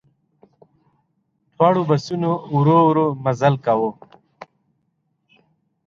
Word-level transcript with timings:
دواړو 1.55 1.81
بسونو 1.89 2.31
ورو 2.55 2.77
ورو 2.89 3.05
مزل 3.23 3.55
کاوه. 3.65 3.89